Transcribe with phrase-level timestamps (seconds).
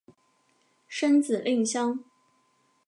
[0.87, 2.03] 生子令香。